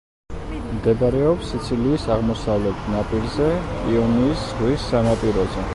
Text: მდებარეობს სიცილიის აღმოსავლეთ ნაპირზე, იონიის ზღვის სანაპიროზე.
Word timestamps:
მდებარეობს 0.77 1.51
სიცილიის 1.53 2.07
აღმოსავლეთ 2.15 2.89
ნაპირზე, 2.95 3.53
იონიის 3.95 4.49
ზღვის 4.49 4.93
სანაპიროზე. 4.95 5.67